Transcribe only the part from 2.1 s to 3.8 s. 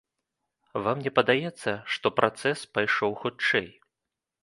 працэс пайшоў хутчэй?